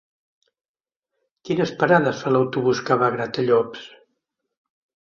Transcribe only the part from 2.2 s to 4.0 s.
fa l'autobús que va a Gratallops?